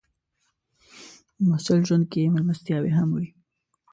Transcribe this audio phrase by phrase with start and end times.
[1.37, 3.27] د محصل ژوند کې مېلمستیاوې هم وي.